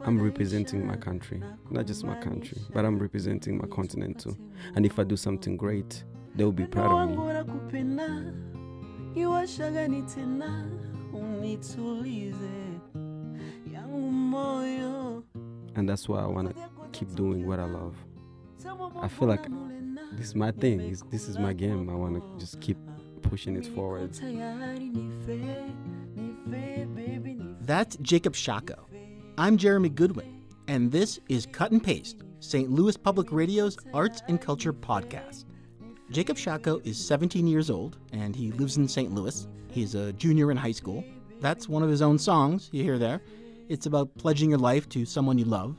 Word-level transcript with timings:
I'm 0.00 0.20
representing 0.20 0.86
my 0.86 0.96
country, 0.96 1.42
not 1.70 1.86
just 1.86 2.04
my 2.04 2.16
country, 2.20 2.58
but 2.72 2.84
I'm 2.84 2.98
representing 2.98 3.58
my 3.58 3.66
continent 3.68 4.20
too. 4.20 4.36
And 4.74 4.84
if 4.84 4.98
I 4.98 5.04
do 5.04 5.16
something 5.16 5.56
great, 5.56 6.04
they'll 6.34 6.52
be 6.52 6.66
proud 6.66 6.90
of 6.90 7.10
me. 7.10 7.16
And 15.76 15.88
that's 15.88 16.08
why 16.08 16.20
I 16.22 16.26
want 16.26 16.54
to 16.54 16.62
keep 16.92 17.14
doing 17.14 17.46
what 17.46 17.58
I 17.60 17.64
love. 17.66 17.94
I 19.00 19.08
feel 19.08 19.28
like 19.28 19.46
this 20.12 20.28
is 20.28 20.34
my 20.34 20.50
thing. 20.50 20.90
This, 20.90 21.02
this 21.10 21.28
is 21.28 21.38
my 21.38 21.52
game. 21.52 21.88
I 21.88 21.94
want 21.94 22.16
to 22.16 22.22
just 22.38 22.60
keep 22.60 22.76
pushing 23.22 23.56
it 23.56 23.66
forward. 23.66 24.12
That's 27.60 27.96
Jacob 27.98 28.34
Shako. 28.34 28.87
I'm 29.38 29.56
Jeremy 29.56 29.88
Goodwin, 29.88 30.42
and 30.66 30.90
this 30.90 31.20
is 31.28 31.46
Cut 31.46 31.70
and 31.70 31.80
Paste, 31.80 32.24
St. 32.40 32.72
Louis 32.72 32.96
Public 32.96 33.30
Radio's 33.30 33.78
Arts 33.94 34.20
and 34.26 34.40
Culture 34.40 34.72
podcast. 34.72 35.44
Jacob 36.10 36.36
Shako 36.36 36.80
is 36.82 36.98
17 36.98 37.46
years 37.46 37.70
old, 37.70 37.98
and 38.12 38.34
he 38.34 38.50
lives 38.50 38.78
in 38.78 38.88
St. 38.88 39.14
Louis. 39.14 39.46
He's 39.70 39.94
a 39.94 40.12
junior 40.14 40.50
in 40.50 40.56
high 40.56 40.72
school. 40.72 41.04
That's 41.38 41.68
one 41.68 41.84
of 41.84 41.88
his 41.88 42.02
own 42.02 42.18
songs 42.18 42.68
you 42.72 42.82
hear 42.82 42.98
there. 42.98 43.22
It's 43.68 43.86
about 43.86 44.12
pledging 44.18 44.50
your 44.50 44.58
life 44.58 44.88
to 44.88 45.06
someone 45.06 45.38
you 45.38 45.44
love. 45.44 45.76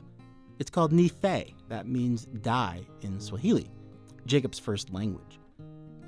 It's 0.58 0.70
called 0.70 0.90
Ni 0.90 1.10
Nife, 1.22 1.52
that 1.68 1.86
means 1.86 2.24
die 2.40 2.80
in 3.02 3.20
Swahili, 3.20 3.68
Jacob's 4.24 4.58
first 4.58 4.90
language. 4.90 5.38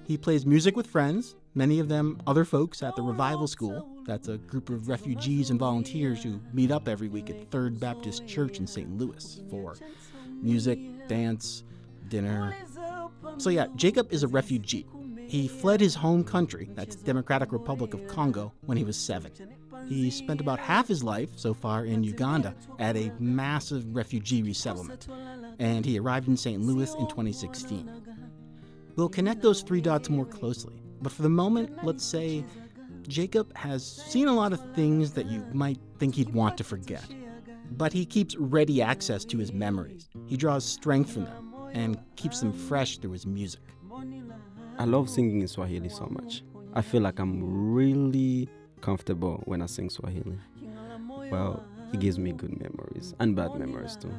He 0.05 0.17
plays 0.17 0.47
music 0.47 0.75
with 0.75 0.87
friends, 0.87 1.37
many 1.55 1.78
of 1.78 1.89
them 1.89 2.20
other 2.27 2.45
folks 2.45 2.83
at 2.83 2.97
the 2.97 3.03
Revival 3.03 3.47
School. 3.47 3.89
That's 4.06 4.28
a 4.28 4.39
group 4.39 4.70
of 4.70 4.89
refugees 4.89 5.50
and 5.50 5.58
volunteers 5.58 6.22
who 6.22 6.41
meet 6.53 6.70
up 6.70 6.89
every 6.89 7.08
week 7.08 7.31
at 7.31 7.50
Third 7.50 7.78
Baptist 7.78 8.27
Church 8.27 8.58
in 8.58 8.67
St. 8.67 8.98
Louis 8.98 9.42
for 9.50 9.77
music, 10.41 10.78
dance, 11.08 11.64
dinner. 12.08 12.55
So, 13.39 13.50
yeah, 13.50 13.67
Jacob 13.77 14.12
is 14.12 14.23
a 14.23 14.28
refugee. 14.28 14.86
He 15.27 15.48
fled 15.48 15.80
his 15.80 15.95
home 15.95 16.25
country, 16.25 16.69
that's 16.75 16.97
Democratic 16.97 17.53
Republic 17.53 17.95
of 17.95 18.06
Congo, 18.06 18.53
when 18.67 18.77
he 18.77 18.84
was 18.84 18.97
seven. 18.97 19.33
He 19.89 20.11
spent 20.11 20.41
about 20.41 20.58
half 20.58 20.89
his 20.89 21.03
life 21.03 21.30
so 21.36 21.55
far 21.55 21.86
in 21.86 22.05
Uganda 22.05 22.55
at 22.78 22.97
a 22.97 23.12
massive 23.19 23.95
refugee 23.95 24.42
resettlement, 24.42 25.08
and 25.58 25.84
he 25.86 25.98
arrived 25.98 26.28
in 26.28 26.36
St. 26.36 26.61
Louis 26.61 26.92
in 26.95 27.06
2016. 27.08 27.91
We'll 28.97 29.08
connect 29.08 29.41
those 29.41 29.62
three 29.62 29.80
dots 29.80 30.11
more 30.11 30.27
closely, 30.27 30.82
but 31.03 31.12
for 31.12 31.22
the 31.22 31.28
moment, 31.28 31.84
let's 31.84 32.05
say 32.05 32.45
Jacob 33.08 33.55
has 33.56 33.84
seen 33.84 34.28
a 34.28 34.33
lot 34.33 34.53
of 34.53 34.75
things 34.75 35.12
that 35.12 35.27
you 35.27 35.45
might 35.53 35.78
think 35.98 36.14
he'd 36.14 36.33
want 36.33 36.56
to 36.58 36.64
forget. 36.64 37.05
But 37.72 37.92
he 37.92 38.05
keeps 38.05 38.36
ready 38.36 38.81
access 38.83 39.25
to 39.27 39.39
his 39.39 39.53
memories. 39.53 40.08
He 40.27 40.36
draws 40.36 40.64
strength 40.64 41.12
from 41.12 41.25
them 41.25 41.55
and 41.73 41.98
keeps 42.17 42.41
them 42.41 42.53
fresh 42.53 42.98
through 42.98 43.12
his 43.12 43.27
music. 43.27 43.62
I 44.78 44.84
love 44.84 45.11
singing 45.11 45.41
in 45.41 45.48
Swahili 45.48 45.89
so 45.89 46.06
much. 46.11 46.42
I 46.75 46.83
feel 46.83 47.03
like 47.03 47.19
I'm 47.19 47.73
really 47.75 48.48
comfortable 48.80 49.42
when 49.45 49.62
I 49.62 49.67
sing 49.67 49.91
Swahili. 49.91 50.39
Well, 51.30 51.64
it 51.92 52.01
gives 52.01 52.18
me 52.18 52.33
good 52.33 52.58
memories 52.61 53.14
and 53.20 53.36
bad 53.36 53.55
memories 53.55 53.96
too. 53.96 54.12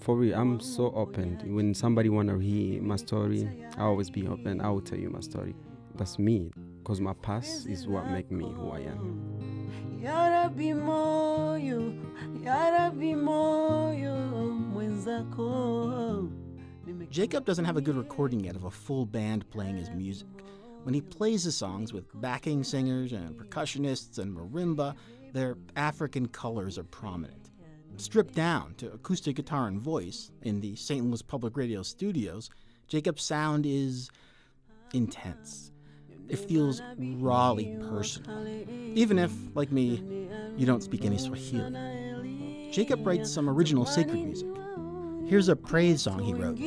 For 0.00 0.16
real, 0.16 0.38
I'm 0.38 0.60
so 0.60 0.92
open. 0.92 1.54
When 1.54 1.74
somebody 1.74 2.08
wanna 2.08 2.38
hear 2.38 2.82
my 2.82 2.96
story, 2.96 3.48
I 3.76 3.82
always 3.82 4.10
be 4.10 4.26
open. 4.26 4.60
I 4.60 4.70
will 4.70 4.80
tell 4.80 4.98
you 4.98 5.10
my 5.10 5.20
story. 5.20 5.54
That's 5.98 6.18
me, 6.18 6.52
because 6.78 7.00
my 7.00 7.12
past 7.12 7.66
is 7.66 7.88
what 7.88 8.06
make 8.06 8.30
me 8.30 8.44
who 8.44 8.70
I 8.70 8.78
am. 8.82 10.00
Yarabi 10.00 10.72
moyo, 10.72 11.92
yarabi 12.40 13.16
moyo 13.16 14.14
mwenzako. 14.72 16.30
Jacob 17.10 17.44
doesn't 17.44 17.64
have 17.64 17.76
a 17.76 17.80
good 17.80 17.96
recording 17.96 18.40
yet 18.40 18.54
of 18.54 18.64
a 18.64 18.70
full 18.70 19.06
band 19.06 19.50
playing 19.50 19.76
his 19.76 19.90
music. 19.90 20.28
When 20.84 20.94
he 20.94 21.00
plays 21.00 21.42
his 21.42 21.56
songs 21.56 21.92
with 21.92 22.04
backing 22.20 22.62
singers 22.62 23.12
and 23.12 23.36
percussionists 23.36 24.18
and 24.18 24.36
marimba, 24.36 24.94
their 25.32 25.56
African 25.74 26.28
colors 26.28 26.78
are 26.78 26.84
prominent. 26.84 27.50
Stripped 27.96 28.34
down 28.34 28.74
to 28.76 28.92
acoustic 28.92 29.34
guitar 29.34 29.66
and 29.66 29.80
voice 29.80 30.30
in 30.42 30.60
the 30.60 30.76
St. 30.76 31.04
Louis 31.04 31.22
Public 31.22 31.56
Radio 31.56 31.82
studios, 31.82 32.50
Jacob's 32.86 33.24
sound 33.24 33.66
is 33.66 34.10
intense. 34.94 35.72
It 36.28 36.38
feels 36.38 36.82
rawly 36.98 37.76
personal, 37.88 38.46
even 38.94 39.18
if, 39.18 39.32
like 39.54 39.72
me, 39.72 40.28
you 40.56 40.66
don't 40.66 40.82
speak 40.82 41.04
any 41.04 41.16
Swahili. 41.18 42.70
Jacob 42.70 43.06
writes 43.06 43.30
some 43.30 43.48
original 43.48 43.86
sacred 43.86 44.22
music. 44.22 44.48
Here's 45.26 45.48
a 45.48 45.56
praise 45.56 46.02
song 46.02 46.20
he 46.20 46.34
wrote. 46.34 46.58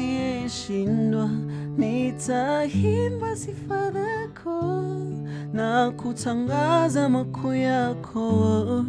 Usiyeshindwa 0.00 1.30
nitaimba 1.78 3.36
sifa 3.36 3.90
zako 3.90 4.62
na 5.52 5.90
kutangaza 5.90 7.08
makuu 7.08 7.54
yako. 7.54 8.84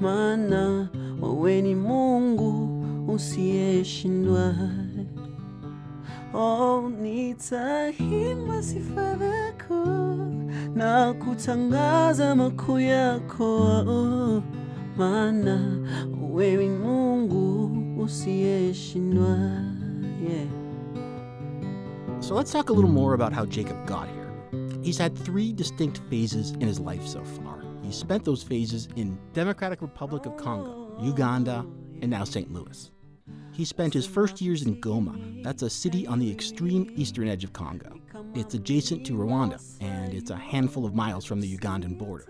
Maana 0.00 0.88
wewe 1.22 1.62
ni 1.62 1.74
mungu 1.74 2.68
usiyeshindwa. 3.14 4.54
Oh, 6.34 6.90
nitahimba 7.02 8.62
sifa 8.62 9.16
zako 9.16 9.84
na 10.74 11.12
kutangaza 11.14 12.34
makuu 12.34 12.78
yako. 12.80 13.82
Maana 14.98 15.78
wewe 16.32 16.68
mungu 16.68 17.70
usiyeshindwa 18.04 19.38
yeah. 20.22 20.44
So 22.20 22.34
let's 22.34 22.52
talk 22.52 22.70
a 22.70 22.72
little 22.72 22.90
more 22.90 23.14
about 23.14 23.32
how 23.32 23.44
Jacob 23.44 23.84
got 23.86 24.08
here. 24.08 24.32
He's 24.82 24.98
had 24.98 25.16
three 25.16 25.52
distinct 25.52 26.00
phases 26.08 26.52
in 26.52 26.62
his 26.62 26.78
life 26.78 27.06
so 27.06 27.24
far. 27.24 27.62
He 27.82 27.92
spent 27.92 28.24
those 28.24 28.42
phases 28.42 28.88
in 28.96 29.18
Democratic 29.32 29.82
Republic 29.82 30.26
of 30.26 30.36
Congo, 30.36 30.96
Uganda, 31.00 31.66
and 32.00 32.10
now 32.10 32.24
St. 32.24 32.52
Louis. 32.52 32.90
He 33.52 33.64
spent 33.64 33.92
his 33.92 34.06
first 34.06 34.40
years 34.40 34.62
in 34.62 34.80
Goma. 34.80 35.42
That's 35.42 35.62
a 35.62 35.70
city 35.70 36.06
on 36.06 36.18
the 36.18 36.30
extreme 36.30 36.92
eastern 36.96 37.28
edge 37.28 37.44
of 37.44 37.52
Congo. 37.52 38.00
It's 38.34 38.54
adjacent 38.54 39.04
to 39.06 39.12
Rwanda, 39.12 39.60
and 39.80 40.14
it's 40.14 40.30
a 40.30 40.36
handful 40.36 40.86
of 40.86 40.94
miles 40.94 41.24
from 41.24 41.40
the 41.40 41.56
Ugandan 41.56 41.98
border. 41.98 42.28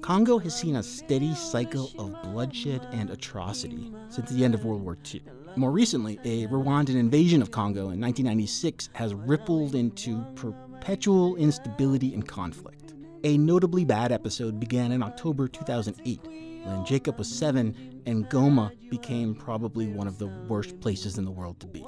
Congo 0.00 0.38
has 0.38 0.54
seen 0.58 0.76
a 0.76 0.82
steady 0.82 1.34
cycle 1.34 1.90
of 1.98 2.22
bloodshed 2.22 2.86
and 2.92 3.10
atrocity 3.10 3.92
since 4.08 4.30
the 4.30 4.44
end 4.44 4.54
of 4.54 4.64
World 4.64 4.82
War 4.82 4.96
II. 5.12 5.22
More 5.56 5.72
recently, 5.72 6.20
a 6.22 6.46
Rwandan 6.48 6.96
invasion 6.96 7.40
of 7.40 7.50
Congo 7.50 7.88
in 7.88 7.98
1996 7.98 8.90
has 8.92 9.14
rippled 9.14 9.74
into 9.74 10.22
perpetual 10.34 11.34
instability 11.36 12.12
and 12.12 12.28
conflict. 12.28 12.92
A 13.24 13.38
notably 13.38 13.86
bad 13.86 14.12
episode 14.12 14.60
began 14.60 14.92
in 14.92 15.02
October 15.02 15.48
2008 15.48 16.20
when 16.62 16.84
Jacob 16.84 17.16
was 17.16 17.30
seven 17.30 18.02
and 18.04 18.28
Goma 18.28 18.70
became 18.90 19.34
probably 19.34 19.86
one 19.86 20.06
of 20.06 20.18
the 20.18 20.26
worst 20.26 20.78
places 20.80 21.16
in 21.16 21.24
the 21.24 21.30
world 21.30 21.58
to 21.60 21.66
be. 21.66 21.86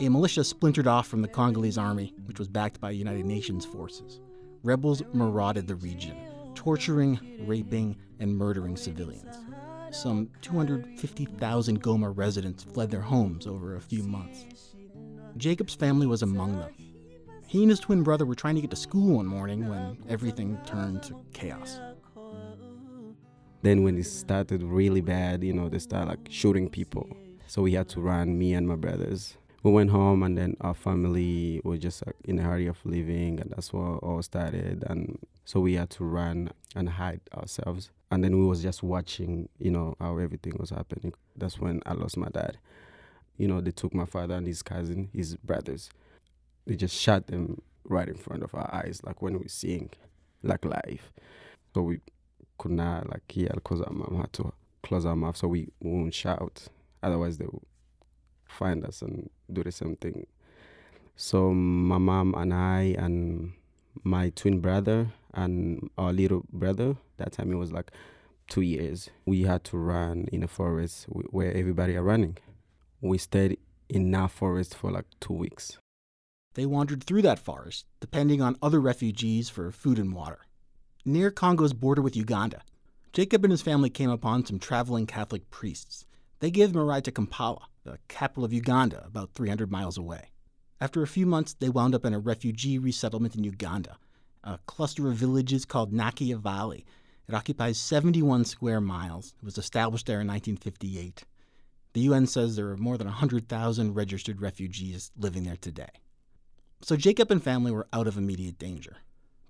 A 0.00 0.08
militia 0.08 0.42
splintered 0.42 0.88
off 0.88 1.06
from 1.06 1.22
the 1.22 1.28
Congolese 1.28 1.78
army, 1.78 2.12
which 2.24 2.40
was 2.40 2.48
backed 2.48 2.80
by 2.80 2.90
United 2.90 3.26
Nations 3.26 3.64
forces. 3.64 4.20
Rebels 4.64 5.04
marauded 5.12 5.68
the 5.68 5.76
region, 5.76 6.16
torturing, 6.56 7.20
raping, 7.46 7.96
and 8.18 8.36
murdering 8.36 8.76
civilians. 8.76 9.36
Some 9.94 10.28
250,000 10.42 11.80
Goma 11.80 12.12
residents 12.14 12.64
fled 12.64 12.90
their 12.90 13.00
homes 13.00 13.46
over 13.46 13.76
a 13.76 13.80
few 13.80 14.02
months. 14.02 14.74
Jacob's 15.36 15.76
family 15.76 16.08
was 16.08 16.22
among 16.22 16.58
them. 16.58 16.72
He 17.46 17.62
and 17.62 17.70
his 17.70 17.78
twin 17.78 18.02
brother 18.02 18.26
were 18.26 18.34
trying 18.34 18.56
to 18.56 18.60
get 18.60 18.70
to 18.70 18.76
school 18.76 19.18
one 19.18 19.26
morning 19.26 19.68
when 19.68 19.96
everything 20.08 20.58
turned 20.66 21.04
to 21.04 21.14
chaos. 21.32 21.78
Then 23.62 23.84
when 23.84 23.96
it 23.96 24.06
started 24.06 24.64
really 24.64 25.00
bad, 25.00 25.44
you 25.44 25.52
know, 25.52 25.68
they 25.68 25.78
started 25.78 26.08
like 26.08 26.28
shooting 26.28 26.68
people. 26.68 27.08
So 27.46 27.62
we 27.62 27.74
had 27.74 27.88
to 27.90 28.00
run, 28.00 28.36
me 28.36 28.54
and 28.54 28.66
my 28.66 28.74
brothers. 28.74 29.36
We 29.62 29.70
went 29.70 29.90
home, 29.90 30.24
and 30.24 30.36
then 30.36 30.56
our 30.60 30.74
family 30.74 31.60
was 31.62 31.78
just 31.78 32.04
like, 32.04 32.16
in 32.24 32.40
a 32.40 32.42
hurry 32.42 32.66
of 32.66 32.84
leaving, 32.84 33.40
and 33.40 33.50
that's 33.50 33.72
what 33.72 34.02
all 34.02 34.22
started. 34.22 34.82
And 34.88 35.18
so 35.44 35.60
we 35.60 35.74
had 35.74 35.90
to 35.90 36.04
run 36.04 36.50
and 36.74 36.88
hide 36.88 37.20
ourselves. 37.32 37.90
And 38.14 38.22
then 38.22 38.38
we 38.38 38.46
was 38.46 38.62
just 38.62 38.84
watching, 38.84 39.48
you 39.58 39.72
know, 39.72 39.96
how 39.98 40.18
everything 40.18 40.54
was 40.56 40.70
happening. 40.70 41.12
That's 41.34 41.58
when 41.58 41.82
I 41.84 41.94
lost 41.94 42.16
my 42.16 42.28
dad. 42.28 42.58
You 43.38 43.48
know, 43.48 43.60
they 43.60 43.72
took 43.72 43.92
my 43.92 44.04
father 44.04 44.36
and 44.36 44.46
his 44.46 44.62
cousin, 44.62 45.10
his 45.12 45.34
brothers. 45.34 45.90
They 46.64 46.76
just 46.76 46.94
shot 46.94 47.26
them 47.26 47.60
right 47.82 48.06
in 48.08 48.14
front 48.14 48.44
of 48.44 48.54
our 48.54 48.72
eyes, 48.72 49.00
like 49.02 49.20
when 49.20 49.40
we 49.40 49.48
sing, 49.48 49.90
like 50.44 50.64
live. 50.64 51.12
So 51.74 51.82
we 51.82 52.02
could 52.56 52.70
not 52.70 53.10
like 53.10 53.24
yell 53.34 53.50
because 53.56 53.80
our 53.80 53.92
mom 53.92 54.20
had 54.20 54.32
to 54.34 54.52
close 54.84 55.04
our 55.04 55.16
mouth 55.16 55.36
so 55.36 55.48
we 55.48 55.70
won't 55.80 56.14
shout. 56.14 56.68
Otherwise, 57.02 57.38
they 57.38 57.46
will 57.46 57.64
find 58.46 58.84
us 58.84 59.02
and 59.02 59.28
do 59.52 59.64
the 59.64 59.72
same 59.72 59.96
thing. 59.96 60.28
So 61.16 61.52
my 61.52 61.98
mom 61.98 62.32
and 62.36 62.54
I 62.54 62.94
and 62.96 63.54
my 64.04 64.30
twin 64.30 64.60
brother 64.60 65.08
and 65.32 65.90
our 65.98 66.12
little 66.12 66.44
brother, 66.52 66.94
that 67.16 67.32
time 67.32 67.52
it 67.52 67.56
was 67.56 67.72
like 67.72 67.90
two 68.48 68.62
years, 68.62 69.10
we 69.24 69.42
had 69.42 69.64
to 69.64 69.76
run 69.76 70.26
in 70.32 70.42
a 70.42 70.48
forest 70.48 71.06
where 71.08 71.52
everybody 71.52 71.96
are 71.96 72.02
running. 72.02 72.36
We 73.00 73.18
stayed 73.18 73.58
in 73.88 74.10
that 74.12 74.30
forest 74.30 74.74
for 74.74 74.90
like 74.90 75.06
two 75.20 75.34
weeks. 75.34 75.78
They 76.54 76.66
wandered 76.66 77.04
through 77.04 77.22
that 77.22 77.38
forest, 77.38 77.84
depending 78.00 78.40
on 78.40 78.56
other 78.62 78.80
refugees 78.80 79.50
for 79.50 79.70
food 79.72 79.98
and 79.98 80.14
water. 80.14 80.40
Near 81.04 81.30
Congo's 81.30 81.72
border 81.72 82.00
with 82.00 82.16
Uganda, 82.16 82.62
Jacob 83.12 83.44
and 83.44 83.50
his 83.50 83.62
family 83.62 83.90
came 83.90 84.10
upon 84.10 84.46
some 84.46 84.58
traveling 84.58 85.06
Catholic 85.06 85.50
priests. 85.50 86.06
They 86.40 86.50
gave 86.50 86.72
them 86.72 86.82
a 86.82 86.84
ride 86.84 87.04
to 87.04 87.12
Kampala, 87.12 87.68
the 87.84 87.98
capital 88.08 88.44
of 88.44 88.52
Uganda, 88.52 89.04
about 89.06 89.34
300 89.34 89.70
miles 89.70 89.98
away. 89.98 90.30
After 90.80 91.02
a 91.02 91.06
few 91.06 91.26
months, 91.26 91.54
they 91.54 91.68
wound 91.68 91.94
up 91.94 92.04
in 92.04 92.14
a 92.14 92.18
refugee 92.18 92.78
resettlement 92.78 93.36
in 93.36 93.44
Uganda, 93.44 93.98
a 94.42 94.58
cluster 94.66 95.08
of 95.08 95.14
villages 95.14 95.64
called 95.64 95.92
Nakivale. 95.92 96.84
It 97.28 97.34
occupies 97.34 97.78
71 97.78 98.44
square 98.44 98.80
miles. 98.80 99.34
It 99.38 99.44
was 99.44 99.58
established 99.58 100.06
there 100.06 100.20
in 100.20 100.28
1958. 100.28 101.24
The 101.94 102.00
UN 102.00 102.26
says 102.26 102.56
there 102.56 102.70
are 102.70 102.76
more 102.76 102.98
than 102.98 103.06
100,000 103.06 103.94
registered 103.94 104.40
refugees 104.40 105.10
living 105.16 105.44
there 105.44 105.56
today. 105.56 105.90
So 106.80 106.96
Jacob 106.96 107.30
and 107.30 107.42
family 107.42 107.72
were 107.72 107.86
out 107.92 108.06
of 108.06 108.18
immediate 108.18 108.58
danger. 108.58 108.96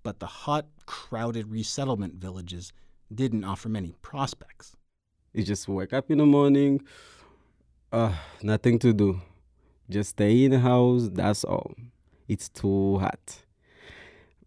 But 0.02 0.20
the 0.20 0.26
hot, 0.26 0.66
crowded 0.86 1.50
resettlement 1.50 2.14
villages 2.14 2.72
didn't 3.12 3.44
offer 3.44 3.68
many 3.68 3.94
prospects. 4.02 4.76
You 5.32 5.42
just 5.42 5.66
wake 5.66 5.92
up 5.92 6.10
in 6.10 6.18
the 6.18 6.26
morning, 6.26 6.82
uh, 7.90 8.14
nothing 8.42 8.78
to 8.80 8.92
do. 8.92 9.20
Just 9.90 10.10
stay 10.10 10.44
in 10.44 10.52
the 10.52 10.60
house, 10.60 11.08
that's 11.12 11.42
all. 11.42 11.74
It's 12.28 12.48
too 12.48 12.98
hot. 12.98 13.42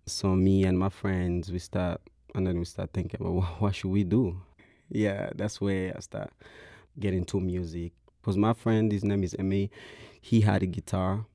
So 0.06 0.36
me 0.36 0.64
and 0.64 0.80
my 0.80 0.90
friends, 0.90 1.52
we 1.52 1.60
start, 1.60 2.00
and 2.36 2.46
then 2.46 2.60
we 2.60 2.66
start 2.66 2.92
thinking 2.94 3.20
about 3.22 3.34
what, 3.34 3.62
what 3.62 3.76
should 3.76 3.92
we 3.92 4.04
do? 4.04 4.42
Yeah, 4.90 5.30
that's 5.36 5.60
where 5.60 5.94
I 5.96 6.00
start 6.00 6.32
getting 7.00 7.26
to 7.26 7.40
music. 7.40 7.94
Because 8.22 8.38
my 8.38 8.54
friend, 8.54 8.92
his 8.92 9.04
name 9.04 9.24
is 9.24 9.34
Emi, 9.36 9.70
he 10.22 10.42
had 10.42 10.64
a 10.64 10.66
guitar 10.66 11.26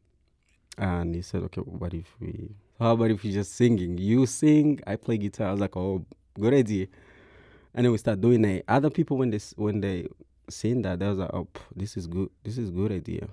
and 0.79 1.15
he 1.15 1.23
said, 1.23 1.43
okay, 1.45 1.61
what 1.63 1.95
if 1.95 2.15
we, 2.21 2.51
how 2.79 2.93
about 2.93 3.11
if 3.11 3.23
we 3.23 3.33
just 3.33 3.55
singing? 3.55 3.99
You 3.99 4.27
sing, 4.27 4.81
I 4.87 4.97
play 4.97 5.19
guitar. 5.19 5.49
I 5.49 5.53
was 5.53 5.61
like, 5.61 5.77
oh, 5.77 6.05
good 6.39 6.55
idea. 6.55 6.87
And 7.75 7.85
then 7.85 7.93
we 7.93 7.99
start 7.99 8.21
doing 8.21 8.45
it. 8.45 8.65
Other 8.69 8.91
people, 8.91 9.17
when 9.17 9.31
they, 9.31 9.41
when 9.57 9.81
they 9.81 10.07
sing 10.51 10.83
that, 10.83 10.99
they 10.99 11.07
was 11.07 11.19
like, 11.19 11.33
oh, 11.33 11.49
this 11.75 11.97
is 11.97 12.07
good. 12.07 12.29
This 12.43 12.59
is 12.59 12.71
good 12.71 12.93
idea. 12.93 13.29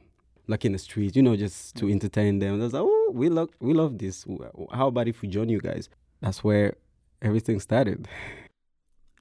Like 0.47 0.65
in 0.65 0.71
the 0.71 0.79
streets, 0.79 1.15
you 1.15 1.21
know, 1.21 1.35
just 1.35 1.75
to 1.77 1.89
entertain 1.89 2.39
them. 2.39 2.57
They 2.57 2.63
was 2.63 2.73
like, 2.73 2.83
oh, 2.85 3.11
we 3.13 3.29
love, 3.29 3.50
we 3.59 3.73
love 3.73 3.97
this. 3.97 4.25
How 4.71 4.88
about 4.88 5.07
if 5.07 5.21
we 5.21 5.27
join 5.27 5.50
you 5.50 5.59
guys? 5.59 5.89
That's 6.21 6.44
where 6.44 6.75
everything 7.21 7.60
started. 7.60 8.07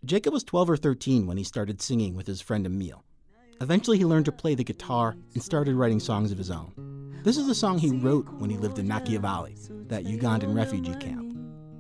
Jacob 0.04 0.32
was 0.32 0.44
12 0.44 0.70
or 0.70 0.76
13 0.76 1.26
when 1.26 1.36
he 1.36 1.44
started 1.44 1.82
singing 1.82 2.14
with 2.14 2.26
his 2.26 2.40
friend 2.40 2.66
Emil. 2.66 3.04
Eventually, 3.60 3.98
he 3.98 4.04
learned 4.04 4.26
to 4.26 4.32
play 4.32 4.54
the 4.54 4.62
guitar 4.62 5.16
and 5.34 5.42
started 5.42 5.74
writing 5.74 5.98
songs 5.98 6.30
of 6.30 6.38
his 6.38 6.50
own. 6.50 6.72
This 7.24 7.36
is 7.36 7.48
the 7.48 7.54
song 7.54 7.78
he 7.78 7.90
wrote 7.90 8.28
when 8.34 8.50
he 8.50 8.56
lived 8.56 8.78
in 8.78 8.86
Nakivale, 8.86 9.88
that 9.88 10.04
Ugandan 10.04 10.54
refugee 10.54 10.94
camp. 10.94 11.34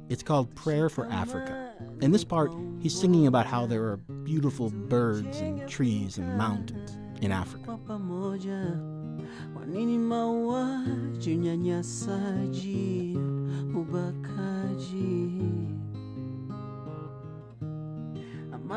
It's 0.08 0.22
called 0.22 0.54
Prayer 0.56 0.88
for 0.88 1.06
Africa. 1.06 1.72
In 2.00 2.10
this 2.10 2.24
part, 2.24 2.52
he's 2.80 2.98
singing 2.98 3.28
about 3.28 3.46
how 3.46 3.66
there 3.66 3.84
are 3.84 3.98
beautiful 4.24 4.70
birds 4.70 5.38
and 5.38 5.68
trees 5.68 6.18
and 6.18 6.36
mountains 6.36 6.98
in 7.22 7.30
Africa. 7.30 7.78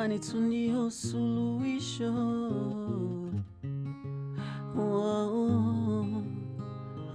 Amani 0.01 0.19
tu 0.19 0.89
suluhisho. 0.89 2.11
Oh, 4.75 6.23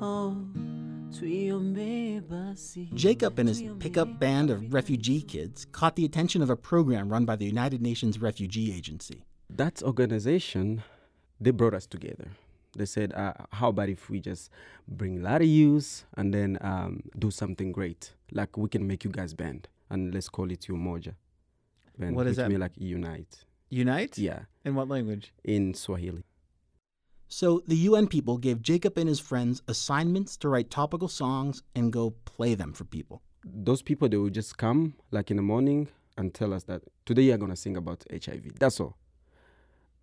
oh. 0.00 0.36
Jacob 2.94 3.38
and 3.38 3.48
his 3.48 3.62
pickup 3.78 4.20
band 4.20 4.50
of 4.50 4.72
refugee 4.72 5.22
kids 5.22 5.66
caught 5.72 5.96
the 5.96 6.04
attention 6.04 6.42
of 6.42 6.50
a 6.50 6.56
program 6.56 7.08
run 7.08 7.24
by 7.24 7.34
the 7.34 7.46
United 7.46 7.80
Nations 7.82 8.20
Refugee 8.20 8.72
Agency. 8.72 9.24
That 9.50 9.82
organization, 9.82 10.82
they 11.40 11.50
brought 11.50 11.74
us 11.74 11.86
together. 11.86 12.28
They 12.76 12.84
said, 12.84 13.12
uh, 13.14 13.32
how 13.50 13.70
about 13.70 13.88
if 13.88 14.10
we 14.10 14.20
just 14.20 14.50
bring 14.86 15.18
a 15.18 15.22
lot 15.22 15.40
of 15.40 15.48
youth 15.48 16.04
and 16.16 16.32
then 16.32 16.58
um, 16.60 17.02
do 17.18 17.30
something 17.30 17.72
great? 17.72 18.12
Like 18.30 18.56
we 18.56 18.68
can 18.68 18.86
make 18.86 19.02
you 19.02 19.10
guys 19.10 19.32
band 19.34 19.68
and 19.90 20.14
let's 20.14 20.28
call 20.28 20.50
it 20.50 20.60
Umoja. 20.68 21.14
Band, 21.98 22.14
What 22.16 22.24
does 22.24 22.36
that 22.36 22.48
mean 22.50 22.60
like 22.60 22.72
unite. 22.76 23.44
Unite? 23.70 24.16
Yeah, 24.18 24.40
In 24.64 24.74
what 24.74 24.88
language? 24.88 25.32
in 25.44 25.74
Swahili. 25.74 26.24
So 27.28 27.62
the 27.66 27.76
UN 27.90 28.06
people 28.06 28.38
gave 28.38 28.62
Jacob 28.62 28.96
and 28.98 29.08
his 29.08 29.18
friends 29.18 29.60
assignments 29.66 30.36
to 30.38 30.48
write 30.48 30.70
topical 30.70 31.08
songs 31.08 31.62
and 31.74 31.92
go 31.92 32.10
play 32.24 32.54
them 32.54 32.72
for 32.72 32.84
people. 32.84 33.22
Those 33.44 33.82
people, 33.82 34.08
they 34.08 34.16
would 34.16 34.34
just 34.34 34.56
come 34.58 34.94
like 35.10 35.30
in 35.30 35.36
the 35.36 35.42
morning 35.42 35.88
and 36.16 36.32
tell 36.32 36.52
us 36.54 36.64
that 36.64 36.82
today 37.04 37.22
you're 37.22 37.38
going 37.38 37.50
to 37.50 37.56
sing 37.56 37.76
about 37.76 38.04
HIV. 38.10 38.58
That's 38.60 38.78
all. 38.80 38.96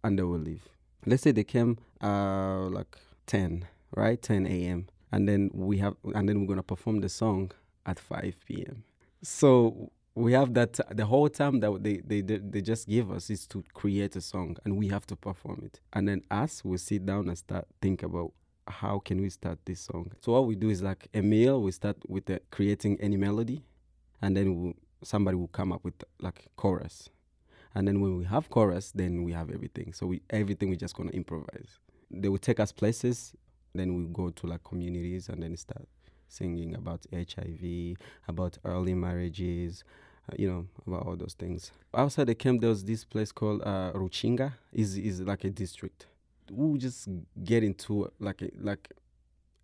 And 0.03 0.19
they 0.19 0.23
will 0.23 0.39
leave. 0.39 0.67
Let's 1.05 1.23
say 1.23 1.31
they 1.31 1.43
came 1.45 1.77
uh, 2.01 2.67
like 2.69 2.97
10, 3.27 3.65
right? 3.95 4.21
10 4.21 4.45
a.m. 4.45 4.87
And 5.11 5.27
then 5.29 5.49
we 5.53 5.77
have, 5.77 5.95
and 6.13 6.27
then 6.27 6.41
we're 6.41 6.47
going 6.47 6.57
to 6.57 6.63
perform 6.63 6.99
the 7.01 7.09
song 7.09 7.51
at 7.85 7.99
5 7.99 8.35
p.m. 8.47 8.83
So 9.21 9.91
we 10.15 10.33
have 10.33 10.53
that 10.53 10.79
the 10.95 11.05
whole 11.05 11.27
time 11.29 11.59
that 11.59 11.83
they, 11.83 11.97
they 11.97 12.21
they 12.21 12.61
just 12.61 12.87
give 12.87 13.11
us 13.11 13.29
is 13.29 13.47
to 13.47 13.63
create 13.73 14.15
a 14.15 14.21
song 14.21 14.55
and 14.63 14.77
we 14.77 14.87
have 14.87 15.07
to 15.07 15.15
perform 15.15 15.63
it. 15.65 15.79
And 15.93 16.07
then 16.07 16.21
us 16.29 16.63
we 16.63 16.77
sit 16.77 17.05
down 17.05 17.29
and 17.29 17.37
start 17.37 17.67
think 17.81 18.03
about 18.03 18.31
how 18.67 18.99
can 18.99 19.21
we 19.21 19.29
start 19.29 19.59
this 19.65 19.81
song. 19.81 20.11
So 20.21 20.33
what 20.33 20.45
we 20.45 20.55
do 20.55 20.69
is 20.69 20.83
like 20.83 21.07
Emil 21.15 21.61
we 21.61 21.71
start 21.71 21.97
with 22.07 22.25
the 22.25 22.41
creating 22.51 22.99
any 23.01 23.17
melody 23.17 23.63
and 24.21 24.37
then 24.37 24.61
we, 24.61 24.75
somebody 25.03 25.35
will 25.35 25.47
come 25.47 25.71
up 25.71 25.83
with 25.83 25.95
like 26.19 26.45
chorus. 26.57 27.09
And 27.75 27.87
then 27.87 27.99
when 27.99 28.17
we 28.17 28.25
have 28.25 28.49
chorus 28.51 28.91
then 28.91 29.23
we 29.23 29.31
have 29.31 29.49
everything. 29.49 29.93
So 29.93 30.05
we 30.05 30.21
everything 30.29 30.69
we're 30.69 30.75
just 30.75 30.95
gonna 30.95 31.11
improvise. 31.11 31.79
They 32.11 32.29
will 32.29 32.37
take 32.37 32.59
us 32.59 32.71
places 32.71 33.33
then 33.73 33.95
we 33.95 34.05
go 34.13 34.29
to 34.29 34.45
like 34.45 34.63
communities 34.63 35.29
and 35.29 35.41
then 35.41 35.57
start 35.57 35.87
singing 36.27 36.75
about 36.75 37.05
HIV, 37.13 37.97
about 38.27 38.57
early 38.65 38.93
marriages, 38.93 39.83
uh, 40.31 40.35
you 40.37 40.49
know, 40.49 40.65
about 40.87 41.05
all 41.05 41.15
those 41.15 41.33
things. 41.33 41.71
Outside 41.93 42.27
the 42.27 42.35
camp, 42.35 42.61
there 42.61 42.69
was 42.69 42.83
this 42.83 43.03
place 43.03 43.31
called 43.31 43.61
uh, 43.63 43.91
Ruchinga. 43.93 44.53
is 44.71 44.97
is 44.97 45.21
like 45.21 45.43
a 45.43 45.49
district. 45.49 46.07
We 46.51 46.77
just 46.77 47.07
get 47.43 47.63
into 47.63 48.11
like 48.19 48.41
a, 48.41 48.49
like 48.59 48.91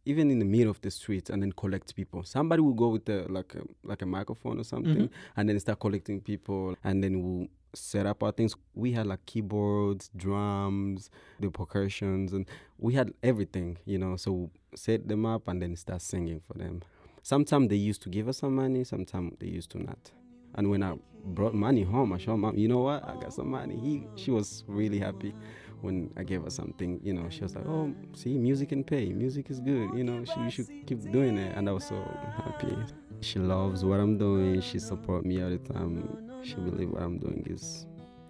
even 0.06 0.32
in 0.32 0.39
the 0.39 0.46
middle 0.46 0.72
of 0.72 0.82
the 0.82 0.89
street 0.89 1.30
and 1.30 1.42
then 1.44 1.51
collect 1.51 1.96
people. 1.96 2.24
Somebody 2.24 2.62
will 2.62 2.74
go 2.74 2.89
with 2.89 3.08
a, 3.10 3.25
like 3.30 3.54
a, 3.56 3.62
like 3.84 4.01
a 4.01 4.06
microphone 4.06 4.60
or 4.60 4.63
something 4.63 5.10
and 5.38 5.50
then 5.50 5.60
start 5.60 5.80
collecting 5.80 6.20
people 6.22 6.75
and 6.84 7.04
then 7.04 7.22
we'll 7.22 7.48
set 7.74 8.06
up 8.06 8.24
our 8.24 8.32
things. 8.32 8.56
We 8.74 8.94
had 8.94 9.08
like 9.08 9.26
keyboards, 9.26 10.10
drums, 10.16 11.10
the 11.40 11.50
percussions, 11.50 12.34
and 12.34 12.46
we 12.78 12.94
had 12.94 13.14
everything, 13.24 13.78
you 13.86 13.98
know. 13.98 14.16
So 14.16 14.52
set 14.76 15.08
them 15.08 15.26
up 15.26 15.48
and 15.48 15.62
then 15.62 15.76
start 15.76 16.02
singing 16.02 16.42
for 16.48 16.58
them. 16.58 16.82
Sometimes 17.24 17.70
they 17.70 17.76
used 17.76 18.02
to 18.04 18.10
give 18.10 18.28
us 18.28 18.38
some 18.38 18.56
money, 18.56 18.84
sometimes 18.84 19.36
they 19.40 19.48
used 19.48 19.72
to 19.72 19.84
not. 19.84 20.12
And 20.56 20.70
when 20.70 20.82
I 20.82 20.96
brought 21.26 21.54
money 21.54 21.84
home, 21.84 22.14
I 22.14 22.18
showed 22.18 22.38
mom, 22.38 22.58
you 22.58 22.68
know 22.68 22.80
what, 22.80 23.04
I 23.08 23.16
got 23.16 23.34
some 23.34 23.50
money. 23.50 23.78
He, 23.78 24.08
she 24.16 24.32
was 24.32 24.64
really 24.68 25.00
happy 25.00 25.34
when 25.82 26.12
I 26.18 26.24
gave 26.24 26.44
her 26.44 26.50
something. 26.50 27.00
You 27.04 27.14
know, 27.14 27.30
she 27.30 27.42
was 27.42 27.56
like, 27.56 27.66
oh, 27.68 27.94
see, 28.14 28.38
music 28.38 28.70
can 28.70 28.84
pay. 28.84 29.14
Music 29.14 29.50
is 29.50 29.60
good. 29.60 29.94
You 29.94 30.04
know, 30.04 30.26
she, 30.26 30.40
you 30.40 30.50
should 30.50 30.68
keep 30.86 31.12
doing 31.12 31.38
it. 31.38 31.56
And 31.56 31.70
I 31.70 31.72
was 31.72 31.86
so 31.86 31.96
happy. 32.36 32.76
She 33.22 33.40
loves 33.40 33.84
what 33.84 34.00
I'm 34.00 34.18
doing. 34.18 34.62
She 34.62 34.80
support 34.80 35.26
me 35.26 35.42
all 35.42 35.50
the 35.50 35.58
time. 35.58 36.08
She 36.44 36.56
believe 36.56 36.92
what 36.92 37.02
I'm 37.04 37.18
doing 37.18 37.46
is 37.50 37.86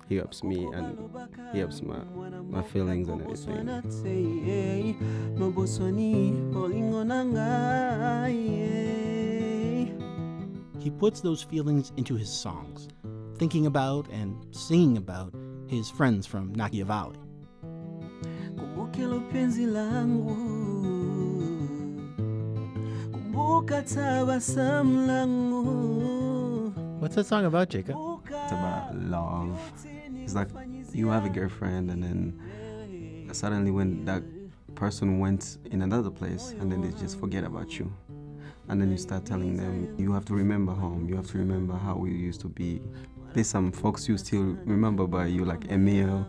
he 0.08 0.16
helps 0.16 0.44
me 0.44 0.66
and 0.74 0.98
he 1.54 1.60
helps 1.60 1.84
my 1.84 2.00
my 2.42 2.64
feelings 2.64 3.08
and 3.10 3.22
everything. 3.22 3.70
everything 3.70 4.98
mobosani 5.38 6.34
olingo 6.56 7.06
na 7.06 7.24
ngai. 7.24 8.80
He 10.80 10.90
puts 10.90 11.22
those 11.22 11.44
feelings 11.44 11.92
into 11.98 12.16
his 12.16 12.30
songs, 12.30 12.88
thinking 13.38 13.68
about 13.68 14.10
and 14.10 14.36
singing 14.52 14.98
about 14.98 15.34
his 15.68 15.92
friends 15.92 16.26
from 16.26 16.56
Nakivale. 16.56 17.16
What's 27.00 27.16
that 27.16 27.26
song 27.26 27.46
about, 27.46 27.70
Jacob? 27.70 27.96
It's 28.26 28.52
about 28.52 28.96
love. 28.96 29.58
It's 30.14 30.36
like 30.36 30.50
you 30.92 31.08
have 31.10 31.26
a 31.26 31.30
girlfriend 31.30 31.90
and 31.90 32.04
then 32.04 33.30
suddenly 33.32 33.72
when 33.72 34.04
that 34.06 34.24
person 34.76 35.20
went 35.20 35.58
in 35.72 35.82
another 35.82 36.10
place 36.10 36.54
and 36.60 36.70
then 36.72 36.82
they 36.82 36.92
just 37.00 37.20
forget 37.20 37.46
about 37.46 37.80
you. 37.80 37.92
And 38.68 38.82
then 38.82 38.92
you 38.92 38.98
start 38.98 39.26
telling 39.26 39.56
them 39.56 39.96
you 39.98 40.12
have 40.12 40.26
to 40.26 40.34
remember 40.34 40.74
home, 40.74 41.08
you 41.08 41.16
have 41.16 41.28
to 41.32 41.38
remember 41.38 41.76
how 41.76 41.96
we 41.96 42.12
used 42.12 42.42
to 42.42 42.50
be. 42.50 42.82
There's 43.34 43.48
some 43.48 43.72
folks 43.72 44.10
you 44.10 44.18
still 44.18 44.58
remember 44.66 45.08
by 45.08 45.28
you 45.28 45.46
like 45.46 45.72
Emil, 45.72 46.28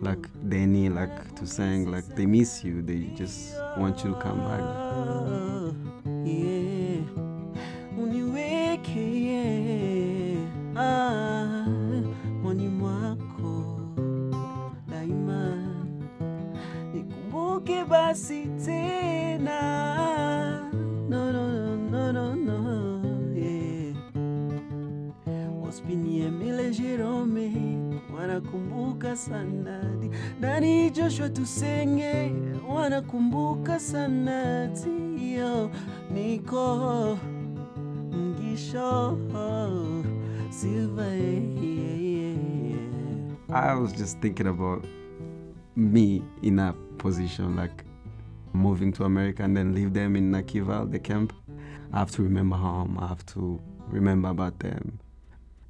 like 0.00 0.26
Danny, 0.48 0.88
like 0.88 1.34
to 1.36 1.46
sing, 1.46 1.90
like 1.90 2.06
they 2.16 2.26
miss 2.26 2.64
you, 2.64 2.82
they 2.82 3.10
just 3.16 3.54
want 3.76 4.02
you 4.04 4.14
to 4.14 4.20
come 4.20 4.38
back. 4.38 4.60
Yeah. 6.24 6.60
Wanakumbuka 28.40 29.16
Joshua 30.94 31.28
Tusenge 31.28 32.32
wanakumbuka 32.68 33.78
Tio 33.78 35.70
Niko 36.12 37.18
Mgisho 38.10 39.18
Silva. 40.50 41.10
I 43.52 43.74
was 43.74 43.92
just 43.92 44.18
thinking 44.20 44.46
about 44.46 44.84
me 45.76 46.22
in 46.42 46.56
that 46.56 46.74
position, 46.98 47.56
like 47.56 47.84
moving 48.52 48.92
to 48.92 49.04
America 49.04 49.42
and 49.42 49.56
then 49.56 49.74
leave 49.74 49.92
them 49.92 50.16
in 50.16 50.30
Nakivale, 50.30 50.90
the 50.90 50.98
camp. 50.98 51.32
I 51.92 51.98
have 51.98 52.10
to 52.12 52.22
remember 52.22 52.56
home. 52.56 52.98
I 53.00 53.08
have 53.08 53.26
to 53.34 53.60
remember 53.88 54.28
about 54.30 54.58
them. 54.60 54.98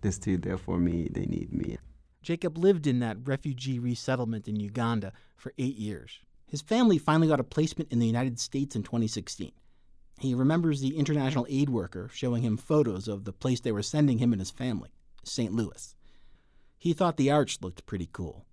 They're 0.03 0.13
still 0.13 0.39
there 0.39 0.59
for 0.59 0.79
me. 0.79 1.09
They 1.11 1.27
need 1.27 1.53
me. 1.53 1.79
Jacob 2.23 2.59
lived 2.59 2.87
in 2.87 3.01
that 3.01 3.17
refugee 3.25 3.79
resettlement 3.79 4.47
in 4.47 4.61
Uganda 4.61 5.13
for 5.37 5.53
eight 5.59 5.77
years. 5.77 6.19
His 6.47 6.61
family 6.61 6.99
finally 6.99 7.29
got 7.29 7.41
a 7.41 7.45
placement 7.45 7.93
in 7.93 7.99
the 7.99 8.07
United 8.07 8.39
States 8.39 8.77
in 8.77 8.83
2016. 8.83 9.53
He 10.19 10.35
remembers 10.35 10.81
the 10.81 10.97
international 10.97 11.47
aid 11.49 11.71
worker 11.71 12.11
showing 12.13 12.43
him 12.43 12.57
photos 12.57 13.09
of 13.09 13.25
the 13.25 13.33
place 13.33 13.61
they 13.61 13.73
were 13.73 13.83
sending 13.83 14.19
him 14.19 14.33
and 14.33 14.41
his 14.41 14.51
family, 14.51 14.91
St. 15.25 15.53
Louis. 15.53 15.95
He 16.79 16.93
thought 16.93 17.17
the 17.17 17.31
arch 17.31 17.59
looked 17.63 17.87
pretty 17.87 18.09
cool. 18.13 18.45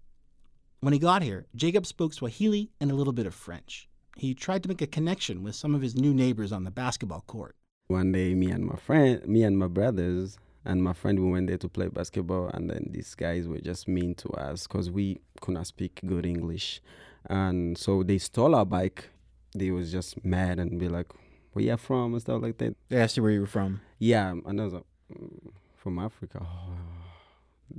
When 0.80 0.94
he 0.94 1.00
got 1.00 1.24
here, 1.24 1.48
Jacob 1.56 1.86
spoke 1.86 2.14
Swahili 2.14 2.70
and 2.80 2.92
a 2.92 2.96
little 2.96 3.14
bit 3.14 3.26
of 3.26 3.34
French. 3.34 3.90
He 4.16 4.34
tried 4.34 4.64
to 4.64 4.70
make 4.70 4.82
a 4.82 4.88
connection 4.88 5.44
with 5.44 5.56
some 5.56 5.76
of 5.76 5.82
his 5.82 5.96
new 5.96 6.14
neighbors 6.14 6.52
on 6.52 6.64
the 6.64 6.72
basketball 6.72 7.22
court. 7.28 7.56
One 7.88 8.12
day, 8.12 8.36
me 8.36 8.52
and 8.52 8.66
my 8.66 8.76
friend, 8.76 9.26
me 9.28 9.44
and 9.44 9.58
my 9.58 9.68
brothers, 9.68 10.38
and 10.68 10.84
my 10.84 10.92
friend, 10.92 11.18
we 11.18 11.32
went 11.32 11.48
there 11.48 11.58
to 11.58 11.70
play 11.70 11.88
basketball, 11.88 12.50
and 12.54 12.70
then 12.70 12.90
these 12.92 13.16
guys 13.16 13.48
were 13.48 13.60
just 13.60 13.88
mean 13.88 14.14
to 14.16 14.30
us 14.32 14.68
because 14.68 14.92
we 14.92 15.22
could 15.40 15.54
not 15.54 15.66
speak 15.66 16.02
good 16.06 16.26
English, 16.26 16.82
and 17.26 17.78
so 17.78 18.04
they 18.04 18.18
stole 18.18 18.54
our 18.54 18.66
bike. 18.66 19.10
They 19.56 19.72
was 19.72 19.94
just 19.94 20.24
mad 20.26 20.60
and 20.60 20.78
be 20.78 20.90
like, 20.90 21.08
"Where 21.54 21.64
you 21.64 21.78
from?" 21.78 22.14
and 22.14 22.22
stuff 22.22 22.42
like 22.42 22.58
that. 22.58 22.76
They 22.90 22.98
asked 22.98 23.16
you 23.16 23.24
where 23.24 23.32
you 23.32 23.40
were 23.40 23.48
from. 23.48 23.80
Yeah, 23.98 24.32
and 24.32 24.60
I 24.60 24.64
was 24.66 24.74
like, 24.74 24.84
"Mm, 25.12 25.52
from 25.78 26.00
Africa. 26.00 26.46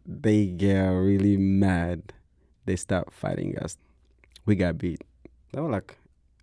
They 0.05 0.47
get 0.47 0.87
really 0.89 1.39
mad. 1.39 2.13
They 2.67 2.77
start 2.77 3.11
fighting 3.11 3.59
us. 3.59 3.79
We 4.45 4.55
got 4.55 4.77
beat. 4.77 5.03
They 5.53 5.61
were 5.63 5.71
like 5.71 5.97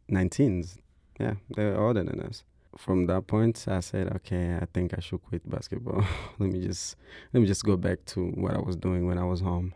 19s. 0.10 0.78
Yeah, 1.20 1.36
they 1.56 1.66
were 1.66 1.80
older 1.80 2.04
than 2.04 2.20
us. 2.22 2.44
From 2.78 3.08
that 3.08 3.28
point, 3.28 3.66
I 3.68 3.80
said, 3.80 4.14
okay, 4.18 4.58
I 4.62 4.66
think 4.74 4.94
I 4.98 5.00
should 5.00 5.24
quit 5.24 5.50
basketball. 5.50 6.04
let 6.40 6.50
me 6.50 6.62
just 6.62 6.98
let 7.34 7.40
me 7.40 7.48
just 7.48 7.64
go 7.64 7.78
back 7.78 8.04
to 8.08 8.32
what 8.32 8.54
I 8.54 8.60
was 8.60 8.76
doing 8.76 9.08
when 9.08 9.18
I 9.18 9.24
was 9.24 9.42
home. 9.42 9.74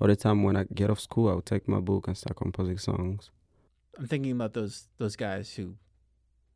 All 0.00 0.08
the 0.08 0.16
time 0.16 0.42
when 0.42 0.56
I 0.56 0.64
get 0.74 0.90
off 0.90 1.00
school, 1.00 1.30
I 1.30 1.34
would 1.34 1.46
take 1.46 1.68
my 1.68 1.80
book 1.80 2.08
and 2.08 2.16
start 2.16 2.36
composing 2.36 2.78
songs. 2.78 3.30
I'm 3.98 4.06
thinking 4.06 4.32
about 4.32 4.54
those 4.54 4.88
those 4.98 5.16
guys 5.16 5.54
who 5.54 5.74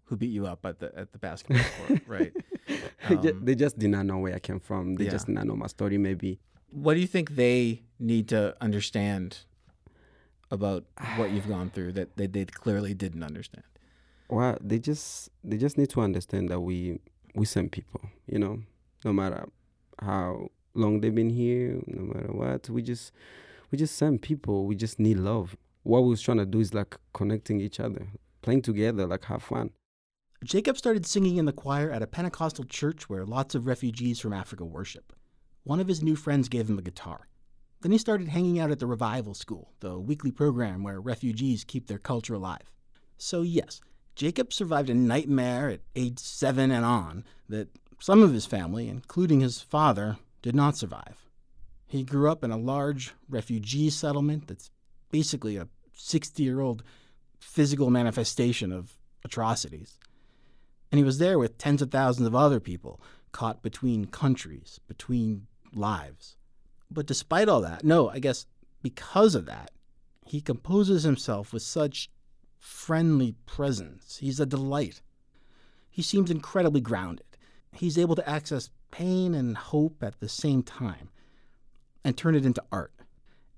who 0.05 0.17
beat 0.17 0.31
you 0.31 0.47
up 0.47 0.67
at 0.67 0.81
the 0.81 0.97
at 0.99 1.13
the 1.13 1.19
basketball 1.19 1.65
court, 1.87 2.03
right? 2.07 2.33
Um, 3.09 3.45
they 3.45 3.55
just 3.55 3.79
did 3.79 3.91
not 3.91 4.07
know 4.07 4.19
where 4.19 4.35
I 4.35 4.41
came 4.41 4.61
from. 4.61 4.95
They 4.95 5.05
yeah. 5.05 5.11
just 5.11 5.27
did 5.27 5.35
not 5.35 5.47
know 5.47 5.57
my 5.57 5.69
story, 5.69 5.99
maybe. 5.99 6.41
What 6.71 6.95
do 6.95 7.01
you 7.01 7.07
think 7.07 7.37
they 7.37 7.83
need 7.99 8.29
to 8.29 8.55
understand 8.61 9.39
about 10.51 10.85
what 11.17 11.31
you've 11.31 11.49
gone 11.49 11.71
through 11.71 11.93
that 11.93 12.17
they, 12.17 12.27
they 12.27 12.45
clearly 12.45 12.95
didn't 12.95 13.23
understand? 13.23 13.65
Well 14.31 14.57
they 14.61 14.79
just 14.79 15.29
they 15.45 15.57
just 15.57 15.77
need 15.77 15.91
to 15.91 16.01
understand 16.01 16.49
that 16.49 16.61
we 16.61 16.99
we 17.35 17.45
same 17.45 17.69
people 17.69 18.01
you 18.27 18.39
know 18.39 18.61
no 19.05 19.13
matter 19.13 19.49
how 20.01 20.49
long 20.75 21.01
they've 21.01 21.15
been 21.15 21.31
here 21.31 21.81
no 21.87 22.03
matter 22.03 22.33
what 22.33 22.69
we 22.71 22.83
just 22.83 23.13
we 23.71 23.79
just 23.79 23.97
same 23.97 24.19
people 24.19 24.67
we 24.67 24.75
just 24.75 24.99
need 24.99 25.19
love 25.19 25.57
what 25.83 26.03
we 26.03 26.11
was 26.11 26.23
trying 26.23 26.39
to 26.39 26.47
do 26.47 26.61
is 26.61 26.73
like 26.75 26.97
connecting 27.13 27.61
each 27.61 27.81
other 27.81 28.07
playing 28.43 28.63
together 28.63 29.07
like 29.07 29.25
have 29.25 29.43
fun 29.43 29.71
Jacob 30.43 30.79
started 30.79 31.05
singing 31.05 31.37
in 31.37 31.45
the 31.45 31.53
choir 31.53 31.91
at 31.91 32.03
a 32.03 32.07
Pentecostal 32.07 32.65
church 32.65 33.11
where 33.11 33.27
lots 33.27 33.55
of 33.55 33.67
refugees 33.67 34.19
from 34.19 34.33
Africa 34.33 34.65
worship. 34.65 35.13
One 35.65 35.81
of 35.81 35.89
his 35.89 36.03
new 36.03 36.17
friends 36.17 36.49
gave 36.49 36.71
him 36.71 36.79
a 36.79 36.83
guitar. 36.83 37.29
Then 37.83 37.93
he 37.93 37.99
started 37.99 38.29
hanging 38.29 38.59
out 38.59 38.71
at 38.71 38.79
the 38.79 38.87
Revival 38.87 39.35
School, 39.35 39.75
the 39.81 39.99
weekly 39.99 40.31
program 40.31 40.83
where 40.83 40.99
refugees 40.99 41.63
keep 41.63 41.87
their 41.87 41.99
culture 41.99 42.33
alive. 42.33 42.71
So, 43.19 43.43
yes, 43.43 43.83
Jacob 44.15 44.53
survived 44.53 44.91
a 44.91 44.95
nightmare 44.95 45.69
at 45.71 45.81
age 45.97 46.19
seven 46.19 46.71
and 46.71 46.85
on 46.85 47.25
that 47.49 47.69
some 47.99 48.23
of 48.23 48.33
his 48.33 48.47
family, 48.47 48.89
including 48.89 49.41
his 49.41 49.61
father, 49.61 50.19
did 50.43 50.55
not 50.55 50.77
survive. 50.77 51.27
He 51.87 52.03
grew 52.03 52.31
up 52.31 52.45
in 52.45 52.51
a 52.51 52.57
large 52.57 53.15
refugee 53.29 53.91
settlement 53.91 54.47
that's 54.47 54.71
basically 55.11 55.57
a 55.57 55.69
60 55.93 56.43
year 56.43 56.61
old 56.61 56.83
physical 57.39 57.91
manifestation 57.91 58.73
of 58.73 58.93
atrocities. 59.25 59.99
And 60.91 60.99
he 60.99 61.05
was 61.05 61.19
there 61.19 61.39
with 61.39 61.59
tens 61.59 61.83
of 61.83 61.91
thousands 61.91 62.27
of 62.27 62.35
other 62.35 62.61
people 62.61 63.01
caught 63.33 63.63
between 63.63 64.07
countries, 64.07 64.81
between 64.89 65.47
lives. 65.73 66.37
But 66.91 67.07
despite 67.07 67.49
all 67.49 67.61
that, 67.61 67.85
no, 67.85 68.09
I 68.09 68.19
guess 68.19 68.47
because 68.83 69.35
of 69.35 69.47
that, 69.47 69.71
he 70.27 70.41
composes 70.41 71.03
himself 71.03 71.53
with 71.53 71.63
such 71.63 72.11
friendly 72.61 73.35
presence. 73.47 74.19
He's 74.19 74.39
a 74.39 74.47
delight. 74.47 75.03
He 75.91 76.03
seems 76.03 76.31
incredibly 76.31 76.81
grounded. 76.81 77.27
He's 77.73 77.99
able 77.99 78.15
to 78.15 78.29
access 78.29 78.71
pain 78.91 79.35
and 79.35 79.57
hope 79.57 80.03
at 80.03 80.21
the 80.21 80.29
same 80.29 80.63
time 80.63 81.09
and 82.05 82.17
turn 82.17 82.35
it 82.35 82.47
into 82.47 82.63
art. 82.71 82.93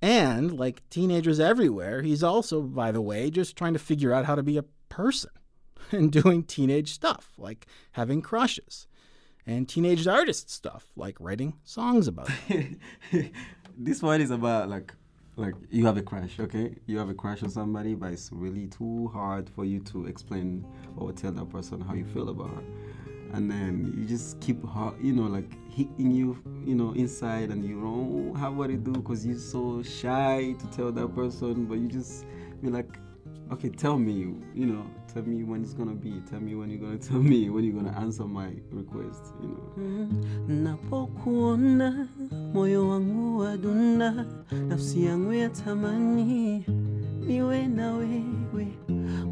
And 0.01 0.59
like 0.59 0.89
teenagers 0.89 1.39
everywhere, 1.39 2.03
he's 2.03 2.23
also, 2.23 2.63
by 2.63 2.93
the 2.93 3.03
way, 3.03 3.31
just 3.31 3.57
trying 3.57 3.73
to 3.75 3.79
figure 3.79 4.13
out 4.13 4.25
how 4.25 4.35
to 4.35 4.43
be 4.43 4.57
a 4.57 4.65
person 4.89 5.31
and 5.91 6.11
doing 6.11 6.45
teenage 6.45 6.93
stuff 6.93 7.33
like 7.37 7.67
having 7.93 8.23
crushes 8.23 8.87
and 9.47 9.69
teenage 9.69 10.07
artist 10.07 10.51
stuff 10.51 10.93
like 10.97 11.17
writing 11.19 11.55
songs 11.65 12.07
about 12.07 12.31
this 13.77 14.03
one 14.03 14.21
is 14.21 14.31
about 14.31 14.69
like 14.69 14.95
like 15.37 15.55
you 15.71 15.87
have 15.87 15.97
a 15.97 16.03
crush 16.03 16.39
okay? 16.41 16.75
You 16.87 16.99
have 16.99 17.09
a 17.09 17.15
crush 17.15 17.43
on 17.43 17.51
somebody 17.51 17.95
but 17.95 18.13
it's 18.13 18.31
really 18.33 18.67
too 18.67 19.09
hard 19.13 19.49
for 19.49 19.65
you 19.65 19.81
to 19.81 20.07
explain 20.07 20.65
or 20.97 21.13
tell 21.13 21.33
that 21.33 21.51
person 21.51 21.81
how 21.81 21.95
you 21.95 22.05
feel 22.05 22.29
about 22.29 22.51
her. 22.51 22.63
And 23.33 23.51
then 23.51 23.95
you 23.97 24.05
just 24.05 24.41
keep 24.41 24.63
her 24.69 24.93
you 25.01 25.13
know 25.13 25.23
like 25.23 25.51
hitting 25.71 26.11
you 26.11 26.43
you 26.67 26.75
know 26.75 26.93
inside 26.93 27.51
and 27.51 27.65
you 27.65 27.81
don't 27.81 28.35
have 28.37 28.55
what 28.55 28.69
to 28.69 28.77
do 28.77 28.93
because 28.93 29.25
you're 29.25 29.39
so 29.39 29.83
shy 29.83 30.55
to 30.59 30.67
tell 30.67 30.93
that 30.93 31.15
person 31.15 31.65
but 31.65 31.79
you 31.79 31.89
just 31.89 32.27
okay, 33.53 33.69
tell 33.69 33.99
me, 33.99 34.35
you 34.55 34.67
know, 34.67 34.85
tell 35.13 35.23
me 35.23 35.45
when 35.45 35.63
it's 35.63 35.75
gonna 35.75 35.95
be. 35.95 36.23
Tell 36.31 36.41
me 36.41 36.55
when 36.55 36.71
you're 36.71 36.81
gonna 36.81 36.99
tell 37.11 37.19
me 37.23 37.51
when 37.51 37.65
you're 37.65 37.75
gonna 37.75 37.97
answer 37.99 38.25
my 38.25 38.51
request. 38.71 39.35
You 39.41 39.49
know. 39.49 39.73
Mm-hmm. 39.79 40.65
napokuona 40.65 42.09
moyo 42.55 42.89
wangu 42.89 43.39
wadunda 43.39 44.27
nafsi 44.69 45.05
yangu 45.05 45.33
ya 45.33 45.49
tamani 45.49 46.65
niwe 47.27 47.67
na 47.67 47.95
wewe 47.95 48.69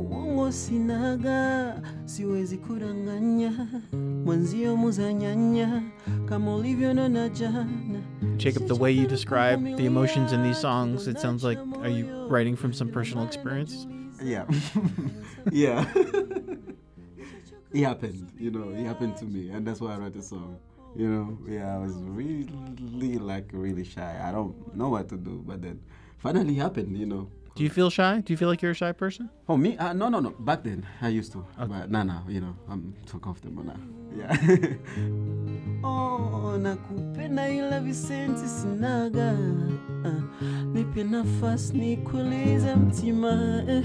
uongo 0.00 0.52
sinaga 0.52 1.82
siwezi 2.04 2.56
kudanganya 2.58 3.66
mwanzio 4.24 4.76
muzanyanya 4.76 5.82
kama 6.28 6.56
ulivyonona 6.56 7.28
jana 7.28 7.66
Jacob, 8.36 8.66
the 8.68 8.74
way 8.74 8.90
you 8.92 9.06
describe 9.06 9.76
the 9.76 9.84
emotions 9.84 10.32
in 10.32 10.42
these 10.42 10.58
songs, 10.60 11.06
it 11.08 11.18
sounds 11.18 11.44
like 11.44 11.58
are 11.82 11.90
you 11.90 12.26
writing 12.30 12.56
from 12.56 12.72
some 12.72 12.90
personal 12.90 13.26
experience? 13.26 13.86
Yeah. 14.22 14.44
yeah. 15.52 15.84
it 17.72 17.84
happened, 17.84 18.30
you 18.38 18.50
know, 18.50 18.70
it 18.70 18.84
happened 18.84 19.16
to 19.18 19.24
me, 19.24 19.50
and 19.50 19.66
that's 19.66 19.80
why 19.80 19.94
I 19.94 19.98
wrote 19.98 20.14
the 20.14 20.22
song. 20.22 20.58
You 20.96 21.08
know, 21.08 21.38
yeah, 21.46 21.74
I 21.76 21.78
was 21.78 21.94
really, 21.94 23.18
like, 23.18 23.48
really 23.52 23.84
shy. 23.84 24.20
I 24.22 24.32
don't 24.32 24.74
know 24.74 24.88
what 24.88 25.08
to 25.10 25.16
do, 25.16 25.42
but 25.46 25.62
then 25.62 25.80
finally 26.18 26.56
it 26.56 26.60
happened, 26.60 26.96
you 26.98 27.06
know. 27.06 27.28
Do 27.54 27.62
you 27.62 27.70
feel 27.70 27.90
shy? 27.90 28.20
Do 28.20 28.32
you 28.32 28.36
feel 28.36 28.48
like 28.48 28.62
you're 28.62 28.72
a 28.72 28.74
shy 28.74 28.92
person? 28.92 29.30
Oh, 29.48 29.56
me? 29.56 29.76
Uh, 29.76 29.92
no, 29.92 30.08
no, 30.08 30.20
no. 30.20 30.30
Back 30.30 30.64
then, 30.64 30.86
I 31.00 31.08
used 31.08 31.32
to. 31.32 31.44
But 31.58 31.90
now, 31.90 32.02
now, 32.02 32.24
you 32.28 32.40
know, 32.40 32.56
I'm 32.68 32.94
so 33.06 33.18
comfortable 33.18 33.64
now. 33.64 33.76
Yeah. 34.16 34.36
Oh, 35.82 36.58
nakupenda 36.58 37.48
ila 37.48 37.80
visenti 37.80 38.48
sinaga 38.48 39.34
Ah, 40.04 40.22
nipe 40.74 41.04
nafasi 41.04 41.72
nikuulize 41.78 42.74
mtima 42.74 43.62
eh. 43.68 43.84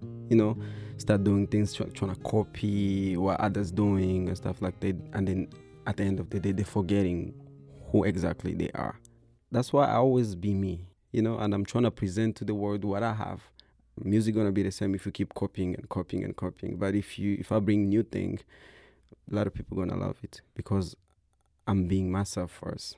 You 0.31 0.37
know, 0.37 0.57
start 0.95 1.25
doing 1.25 1.45
things, 1.45 1.73
try, 1.73 1.87
trying 1.87 2.15
to 2.15 2.21
copy 2.21 3.17
what 3.17 3.37
others 3.41 3.69
doing 3.69 4.29
and 4.29 4.37
stuff 4.37 4.61
like 4.61 4.79
that. 4.79 4.95
And 5.11 5.27
then 5.27 5.49
at 5.85 5.97
the 5.97 6.03
end 6.03 6.21
of 6.21 6.29
the 6.29 6.39
day, 6.39 6.53
they're 6.53 6.63
forgetting 6.63 7.33
who 7.91 8.05
exactly 8.05 8.53
they 8.53 8.69
are. 8.73 8.97
That's 9.51 9.73
why 9.73 9.87
I 9.87 9.95
always 9.95 10.35
be 10.35 10.53
me, 10.53 10.85
you 11.11 11.21
know, 11.21 11.37
and 11.37 11.53
I'm 11.53 11.65
trying 11.65 11.83
to 11.83 11.91
present 11.91 12.37
to 12.37 12.45
the 12.45 12.53
world 12.53 12.85
what 12.85 13.03
I 13.03 13.13
have. 13.13 13.41
Music 14.01 14.33
gonna 14.33 14.53
be 14.53 14.63
the 14.63 14.71
same 14.71 14.95
if 14.95 15.05
you 15.05 15.11
keep 15.11 15.33
copying 15.33 15.75
and 15.75 15.89
copying 15.89 16.23
and 16.23 16.33
copying. 16.33 16.77
But 16.77 16.95
if 16.95 17.19
you 17.19 17.35
if 17.37 17.51
I 17.51 17.59
bring 17.59 17.89
new 17.89 18.03
thing, 18.03 18.39
a 19.29 19.35
lot 19.35 19.47
of 19.47 19.53
people 19.53 19.75
gonna 19.75 19.97
love 19.97 20.15
it 20.23 20.39
because 20.55 20.95
I'm 21.67 21.89
being 21.89 22.09
myself 22.09 22.51
first. 22.51 22.95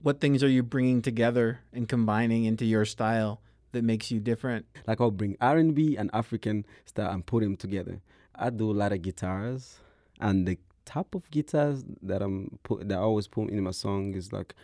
What 0.00 0.20
things 0.20 0.44
are 0.44 0.48
you 0.48 0.62
bringing 0.62 1.02
together 1.02 1.58
and 1.72 1.88
combining 1.88 2.44
into 2.44 2.64
your 2.64 2.84
style 2.84 3.40
that 3.72 3.84
makes 3.84 4.10
you 4.10 4.20
different? 4.20 4.66
Like 4.86 5.00
I'll 5.00 5.10
bring 5.10 5.36
R&B 5.40 5.96
and 5.96 6.10
African 6.12 6.66
style 6.84 7.10
and 7.10 7.24
put 7.24 7.42
them 7.42 7.56
together. 7.56 8.00
I 8.34 8.50
do 8.50 8.70
a 8.70 8.72
lot 8.72 8.92
of 8.92 9.02
guitars, 9.02 9.78
and 10.20 10.46
the 10.46 10.58
type 10.84 11.14
of 11.14 11.30
guitars 11.30 11.84
that 12.02 12.22
I'm 12.22 12.58
put 12.62 12.88
that 12.88 12.96
I 12.96 13.00
always 13.00 13.26
put 13.28 13.50
in 13.50 13.62
my 13.62 13.72
song 13.72 14.14
is 14.14 14.32
like 14.32 14.54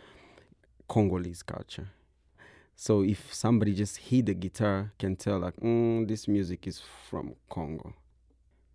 Congolese 0.87 1.43
culture. 1.43 1.89
So 2.75 3.03
if 3.03 3.33
somebody 3.33 3.73
just 3.73 3.97
hear 3.97 4.21
the 4.21 4.33
guitar, 4.33 4.91
can 4.99 5.15
tell 5.15 5.39
like, 5.39 5.55
mm, 5.57 6.07
this 6.07 6.27
music 6.27 6.67
is 6.67 6.81
from 7.09 7.35
Congo. 7.49 7.93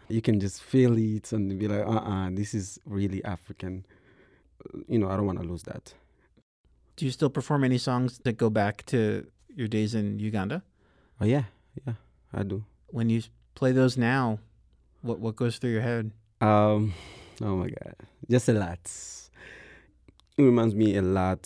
You 0.09 0.23
can 0.23 0.40
just 0.40 0.62
feel 0.62 0.97
it 0.97 1.33
and 1.33 1.59
be 1.59 1.69
like, 1.69 1.87
uh-uh, 1.87 2.31
this 2.33 2.55
is 2.55 2.81
really 2.87 3.23
African. 3.25 3.85
You 4.88 4.99
know, 4.99 5.09
I 5.09 5.16
don't 5.16 5.27
want 5.27 5.40
to 5.40 5.45
lose 5.45 5.62
that. 5.64 5.95
Do 6.97 7.05
you 7.05 7.11
still 7.11 7.31
perform 7.31 7.62
any 7.64 7.79
songs 7.79 8.19
that 8.25 8.37
go 8.37 8.51
back 8.51 8.85
to 8.87 9.27
your 9.57 9.69
days 9.69 9.95
in 9.95 10.19
Uganda? 10.19 10.63
Oh 11.21 11.25
yeah, 11.27 11.45
yeah, 11.87 11.95
I 12.33 12.43
do. 12.43 12.65
When 12.89 13.09
you 13.11 13.23
play 13.55 13.73
those 13.73 13.97
now, 13.97 14.39
what 15.03 15.19
what 15.21 15.37
goes 15.37 15.59
through 15.59 15.71
your 15.73 15.83
head? 15.83 16.11
Um, 16.41 16.95
oh 17.43 17.57
my 17.57 17.69
god, 17.69 17.95
just 18.31 18.49
a 18.49 18.53
lot. 18.55 18.81
It 20.39 20.43
reminds 20.43 20.75
me 20.75 20.97
a 20.97 21.03
lot. 21.03 21.45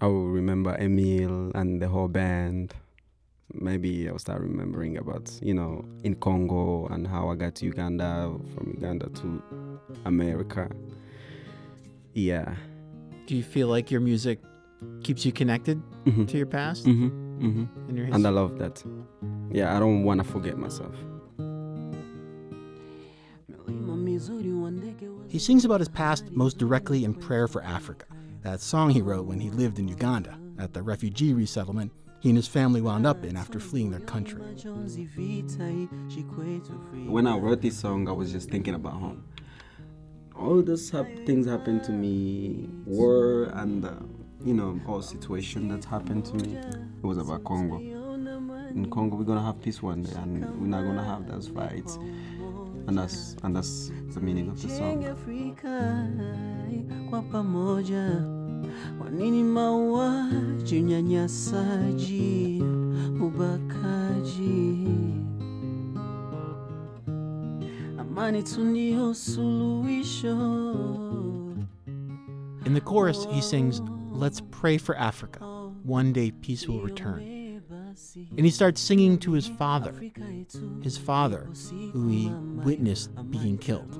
I 0.00 0.06
will 0.06 0.28
remember 0.28 0.76
Emil 0.78 1.50
and 1.54 1.80
the 1.82 1.88
whole 1.88 2.08
band. 2.08 2.74
Maybe 3.54 4.08
I'll 4.08 4.18
start 4.18 4.40
remembering 4.40 4.96
about 4.96 5.30
you 5.42 5.54
know 5.54 5.84
in 6.04 6.14
Congo 6.16 6.86
and 6.86 7.06
how 7.06 7.28
I 7.30 7.34
got 7.34 7.54
to 7.56 7.66
Uganda, 7.66 8.32
from 8.54 8.72
Uganda 8.74 9.08
to 9.20 9.42
America. 10.06 10.70
Yeah. 12.14 12.54
Do 13.26 13.36
you 13.36 13.42
feel 13.42 13.68
like 13.68 13.90
your 13.90 14.00
music 14.00 14.40
keeps 15.02 15.24
you 15.24 15.32
connected 15.32 15.80
Mhm. 16.04 16.26
to 16.28 16.36
your 16.36 16.46
past 16.46 16.84
Mhm. 16.86 17.10
Mhm. 17.42 17.66
and 17.88 17.96
your 17.98 18.06
And? 18.14 18.26
I 18.26 18.30
love 18.30 18.58
that. 18.58 18.84
Yeah, 19.50 19.76
I 19.76 19.80
don't 19.80 20.04
want 20.04 20.18
to 20.20 20.24
forget 20.32 20.56
myself. 20.58 20.94
milima 23.66 23.96
mizuri 23.96 24.52
wa 24.52 24.70
ndege 24.70 25.08
wa 25.08 25.22
He 25.28 25.38
sings 25.38 25.64
about 25.64 25.80
his 25.80 25.88
past 25.90 26.24
most 26.32 26.58
directly 26.58 27.04
in 27.04 27.14
Prayer 27.14 27.48
for 27.48 27.62
Africa, 27.62 28.06
that 28.42 28.60
song 28.60 28.90
he 28.90 29.00
wrote 29.02 29.26
when 29.26 29.40
he 29.40 29.50
lived 29.50 29.78
in 29.78 29.88
Uganda 29.88 30.38
at 30.58 30.72
the 30.72 30.82
refugee 30.82 31.34
resettlement 31.34 31.92
he 32.20 32.28
and 32.28 32.36
his 32.38 32.46
family 32.48 32.80
wound 32.80 33.06
up 33.06 33.24
in 33.24 33.36
after 33.36 33.58
fleeing 33.60 33.90
their 33.90 34.00
country. 34.06 34.40
majonzi 34.40 35.04
vita 35.16 35.70
ishi 35.70 36.22
kwetu 36.22 36.72
free 36.90 37.08
When 37.08 37.26
I 37.26 37.38
wrote 37.38 37.60
this 37.62 37.76
song, 37.80 38.08
I 38.08 38.12
was 38.12 38.30
just 38.32 38.48
thinking 38.50 38.74
about 38.74 38.94
home. 39.00 39.22
All 40.36 40.62
those 40.62 40.90
hap- 40.96 41.26
things 41.26 41.46
happened 41.46 41.82
to 41.84 41.92
me, 41.92 42.68
war 42.86 43.50
and 43.54 43.84
uh, 43.84 43.90
you 44.44 44.54
know 44.54 44.78
all 44.88 45.02
situation 45.02 45.68
that's 45.68 45.86
happened 45.86 46.24
to 46.26 46.34
me. 46.34 46.56
It 46.56 47.04
was 47.06 47.18
about 47.18 47.44
Congo. 47.44 47.78
In 47.78 48.88
Congo, 48.90 49.16
we're 49.16 49.24
gonna 49.24 49.42
have 49.42 49.60
peace 49.60 49.82
one 49.82 50.02
day, 50.02 50.12
and 50.16 50.44
we're 50.60 50.66
not 50.66 50.82
gonna 50.84 51.04
have 51.04 51.26
those 51.28 51.48
fights. 51.48 51.98
And 52.86 52.98
that's 52.98 53.36
and 53.42 53.54
that's 53.54 53.90
the 54.14 54.20
meaning 54.20 54.48
of 54.48 54.60
the 54.60 54.68
song. 54.68 55.04
Afrika 55.04 56.08
kwa 57.10 57.22
pamoja, 57.22 58.24
kwa 58.98 59.10
nini 59.10 59.42
mauaji, 59.44 60.80
unyanyasaji, 60.80 62.62
ubakaji? 63.22 64.88
Amani 67.98 68.42
tu 68.42 69.14
suluhisho. 69.14 70.36
In 72.64 72.74
the 72.74 72.80
chorus, 72.80 73.26
he 73.30 73.40
sings, 73.40 73.80
Let's 74.12 74.42
pray 74.50 74.78
for 74.78 74.96
Africa. 74.96 75.40
One 75.82 76.12
day 76.12 76.30
peace 76.30 76.66
will 76.68 76.80
return. 76.80 77.62
And 78.36 78.44
he 78.44 78.50
starts 78.50 78.80
singing 78.80 79.18
to 79.18 79.32
his 79.32 79.48
father, 79.48 79.94
his 80.82 80.96
father, 80.96 81.48
who 81.92 82.08
he 82.08 82.28
witnessed 82.30 83.10
being 83.30 83.58
killed. 83.58 83.98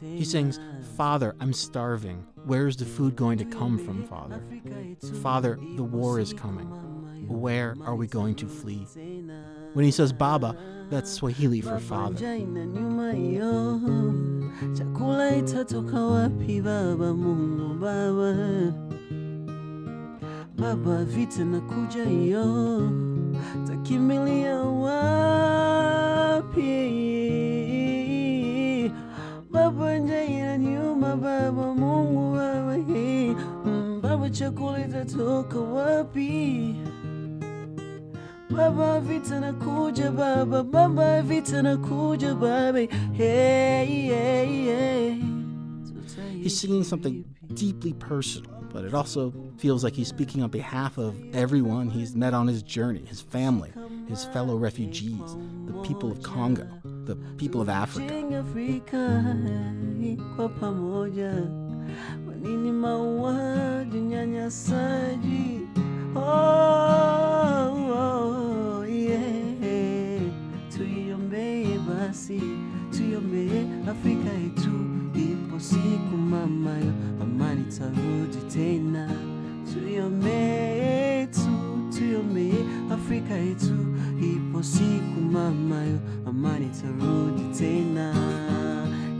He 0.00 0.24
sings, 0.24 0.58
Father, 0.96 1.34
I'm 1.40 1.52
starving. 1.52 2.26
Where's 2.44 2.76
the 2.76 2.84
food 2.84 3.16
going 3.16 3.38
to 3.38 3.44
come 3.44 3.78
from, 3.78 4.04
Father? 4.06 4.42
Father, 5.22 5.58
the 5.76 5.84
war 5.84 6.18
is 6.18 6.32
coming. 6.32 6.66
Where 7.28 7.76
are 7.84 7.94
we 7.94 8.06
going 8.08 8.34
to 8.36 8.46
flee? 8.48 8.86
When 9.74 9.84
he 9.84 9.90
says 9.90 10.12
Baba, 10.12 10.56
that's 10.90 11.10
Swahili 11.10 11.60
for 11.60 11.78
father. 11.78 12.16
Baba? 20.62 21.04
Vita 21.04 21.44
nakuja 21.44 22.04
yo, 22.04 22.90
takimbilia 23.66 24.56
wapi? 24.62 26.62
Baba, 29.50 29.98
njaa 29.98 30.22
inaniuma 30.22 31.16
baba, 31.16 31.74
Mungu 31.74 32.36
baba, 32.36 32.74
hey. 32.92 33.34
Mm, 33.64 34.00
baba, 34.02 34.30
chakula 34.30 34.78
itatoka 34.86 35.58
wapi? 35.60 36.74
Baba 38.50 39.00
vita 39.00 39.40
nakuja 39.40 40.10
baba, 40.10 40.62
baba 40.62 41.22
vita 41.22 41.62
nakuja 41.62 42.34
baba. 42.34 42.78
Hey, 43.12 43.86
hey, 43.86 44.64
hey. 44.64 45.31
He's 46.42 46.58
singing 46.58 46.82
something 46.82 47.24
deeply 47.54 47.92
personal, 47.92 48.50
but 48.72 48.84
it 48.84 48.94
also 48.94 49.32
feels 49.58 49.84
like 49.84 49.94
he's 49.94 50.08
speaking 50.08 50.42
on 50.42 50.50
behalf 50.50 50.98
of 50.98 51.14
everyone 51.36 51.88
he's 51.88 52.16
met 52.16 52.34
on 52.34 52.48
his 52.48 52.64
journey 52.64 53.04
his 53.06 53.20
family, 53.20 53.70
his 54.08 54.24
fellow 54.24 54.56
refugees, 54.56 55.36
the 55.66 55.80
people 55.84 56.10
of 56.10 56.20
Congo, 56.24 56.66
the 57.04 57.14
people 57.36 57.60
of 57.60 57.68
Africa. 57.68 58.12
Siku 75.62 76.16
mamayo, 76.16 76.92
amani 77.22 77.64
tarudi 77.64 78.38
tena. 78.52 79.08
Tuiombee 79.72 81.26
tu, 81.26 81.50
tuiombee 81.98 82.64
Afrika 82.90 83.34
yetu, 83.34 83.76
ipo 84.20 84.62
siku 84.62 85.20
mamayo, 85.20 85.98
amani 86.26 86.68
tarudi 86.68 87.58
tena. 87.58 88.14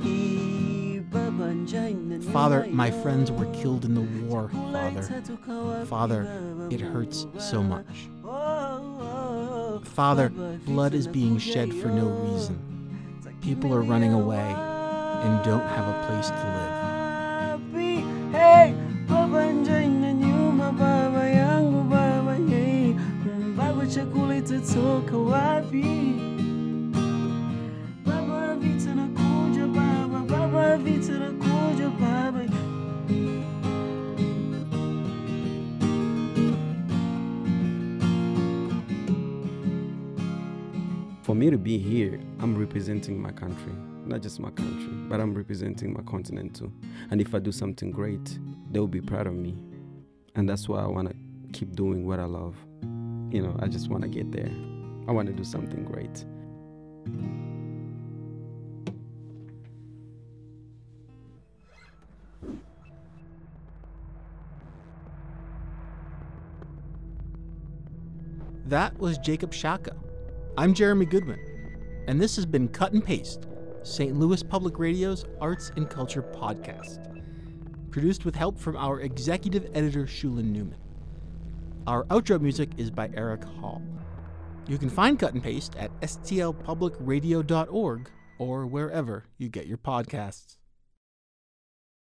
Hii 0.05 1.01
baba 1.13 1.53
njaa 1.53 1.89
inaniuma 1.89 2.33
Father, 2.33 2.67
my 2.73 2.91
friends 2.91 3.31
were 3.31 3.51
killed 3.53 3.85
in 3.85 3.95
the 3.95 4.25
war, 4.29 4.49
Father. 4.51 5.87
Father, 5.87 6.27
it 6.71 6.81
hurts 6.81 7.27
so 7.39 7.63
much. 7.63 8.09
Oh, 8.25 8.29
oh, 8.31 9.01
oh. 9.01 9.81
Father, 9.85 10.29
blood 10.67 10.95
is 10.95 11.07
being 11.07 11.39
shed 11.39 11.73
for 11.73 11.89
no 11.89 12.09
reason. 12.25 12.59
People 13.43 13.73
are 13.75 13.83
running 13.83 14.13
away 14.13 14.72
and 15.23 15.45
don't 15.45 15.67
have 15.69 15.87
a 15.89 16.07
place 16.07 16.29
to 16.31 16.47
live. 16.57 16.73
Wapi? 17.61 18.05
Hey, 18.33 18.75
baba 19.09 19.53
njaa 19.53 19.83
inaniuma 19.83 20.73
baba 20.73 21.29
yangu 21.29 21.83
baba 21.83 22.39
hey. 22.39 22.97
Baba 23.57 23.87
chakula 23.87 24.37
itatoka 24.37 25.17
wapi? 25.17 25.85
Baba 28.07 28.55
vita 28.57 28.95
nakuja 28.95 29.67
baba, 29.67 30.19
baba 30.21 30.77
vita 30.77 31.13
nakuja 31.13 31.89
baba. 32.01 32.43
For 41.23 41.37
me 41.37 41.51
to 41.51 41.59
be 41.59 41.79
here, 41.79 42.19
I'm 42.41 42.57
representing 42.59 43.23
my 43.23 43.31
country. 43.31 43.73
Not 44.13 44.21
just 44.21 44.41
my 44.41 44.51
country, 44.51 44.93
but 45.09 45.23
I'm 45.23 45.33
representing 45.33 45.95
my 45.95 46.03
continent 46.03 46.55
too. 46.55 46.71
And 47.11 47.19
if 47.19 47.35
I 47.35 47.39
do 47.39 47.51
something 47.51 47.91
great, 47.91 48.39
they 48.71 48.79
will 48.79 48.87
be 48.87 49.01
proud 49.01 49.27
of 49.27 49.33
me. 49.33 49.57
And 50.35 50.47
that's 50.47 50.69
why 50.69 50.83
I 50.83 50.87
want 50.87 51.09
to 51.09 51.15
keep 51.59 51.75
doing 51.75 52.07
what 52.07 52.21
I 52.21 52.27
love. 52.27 52.55
You 53.31 53.41
know, 53.41 53.57
I 53.61 53.69
just 53.69 53.89
want 53.89 54.03
to 54.03 54.11
get 54.11 54.31
there. 54.31 54.51
I 55.09 55.13
want 55.13 55.29
to 55.29 55.33
do 55.33 55.45
something 55.45 55.87
great. 55.87 56.27
That 68.67 68.99
was 68.99 69.17
Jacob 69.17 69.55
Shaka. 69.55 69.97
I'm 70.59 70.75
Jeremy 70.75 71.07
Goodwin, 71.07 71.41
and 72.09 72.21
this 72.21 72.37
has 72.37 72.45
been 72.45 72.69
Cut 72.69 72.93
and 72.93 73.03
Paste, 73.03 73.47
St. 73.83 74.19
Louis 74.19 74.43
Public 74.43 74.79
Radio's 74.79 75.27
Arts 75.41 75.71
and 75.77 75.91
Culture 75.91 76.23
podcast. 76.23 76.99
Produced 77.91 78.25
with 78.25 78.35
help 78.35 78.59
from 78.59 78.77
our 78.77 79.01
executive 79.01 79.71
editor, 79.75 80.05
Shula 80.05 80.43
Neuman. 80.43 80.79
Our 81.87 82.05
outro 82.05 82.41
music 82.41 82.71
is 82.77 82.91
by 82.91 83.11
Eric 83.15 83.45
Hall. 83.45 83.83
You 84.69 84.79
can 84.79 84.89
find 84.89 85.19
Cut 85.19 85.35
and 85.35 85.43
Paste 85.43 85.75
at 85.77 85.91
stlpublicradio.org 86.01 88.11
or 88.39 88.67
wherever 88.67 89.25
you 89.37 89.49
get 89.49 89.67
your 89.67 89.79
podcasts. 89.79 90.59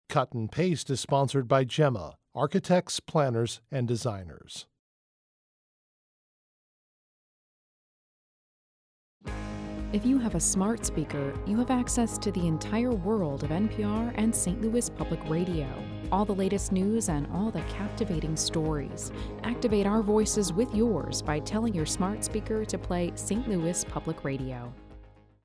Cut 0.09 0.33
and 0.33 0.51
Paste 0.51 0.89
is 0.89 0.99
sponsored 0.99 1.47
by 1.47 1.63
Gemma, 1.63 2.17
architects, 2.35 2.99
planners, 2.99 3.61
and 3.71 3.87
designers. 3.87 4.65
If 9.93 10.07
you 10.07 10.17
have 10.17 10.33
a 10.33 10.39
smart 10.39 10.87
speaker, 10.87 11.35
you 11.45 11.55
have 11.59 11.69
access 11.69 12.17
to 12.17 12.31
the 12.31 12.47
entire 12.47 12.93
world 12.93 13.43
of 13.43 13.51
NPR 13.51 14.11
and 14.15 14.35
St. 14.35 14.59
Louis 14.59 14.89
Public 14.89 15.19
Radio. 15.29 15.67
All 16.11 16.25
the 16.25 16.33
latest 16.33 16.71
news 16.71 17.09
and 17.09 17.27
all 17.31 17.51
the 17.51 17.61
captivating 17.61 18.35
stories. 18.35 19.11
Activate 19.43 19.85
our 19.85 20.01
voices 20.01 20.51
with 20.51 20.73
yours 20.73 21.21
by 21.21 21.37
telling 21.37 21.75
your 21.75 21.85
smart 21.85 22.23
speaker 22.23 22.65
to 22.65 22.77
play 22.79 23.11
St. 23.13 23.47
Louis 23.47 23.85
Public 23.85 24.23
Radio. 24.23 24.73